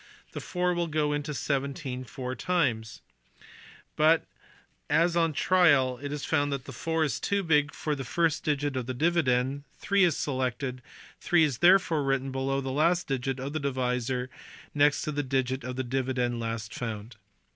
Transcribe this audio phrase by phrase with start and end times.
[0.31, 3.01] Then 4 will go into 17 four times;
[3.95, 4.25] but,
[4.89, 8.75] as on trial it is found that 4 is too big for the first digit
[8.75, 10.81] of the dividend, 3 is selected;
[11.19, 14.29] 3 is therefore written below the last digit of the divisor and
[14.73, 17.17] next to the digit of the dividend last found.